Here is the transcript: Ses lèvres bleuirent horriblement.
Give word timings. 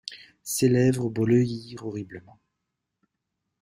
Ses 0.41 0.67
lèvres 0.67 1.09
bleuirent 1.11 1.85
horriblement. 1.85 2.39